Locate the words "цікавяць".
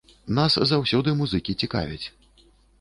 1.63-2.03